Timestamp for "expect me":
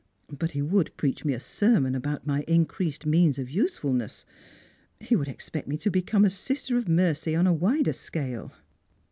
5.27-5.77